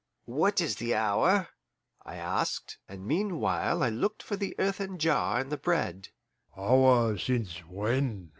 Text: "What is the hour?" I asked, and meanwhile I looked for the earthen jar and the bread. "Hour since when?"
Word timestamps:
"What 0.25 0.61
is 0.61 0.77
the 0.77 0.95
hour?" 0.95 1.49
I 2.03 2.15
asked, 2.15 2.79
and 2.89 3.05
meanwhile 3.05 3.83
I 3.83 3.89
looked 3.89 4.23
for 4.23 4.35
the 4.35 4.55
earthen 4.57 4.97
jar 4.97 5.39
and 5.39 5.51
the 5.51 5.57
bread. 5.57 6.09
"Hour 6.57 7.19
since 7.19 7.59
when?" 7.67 8.29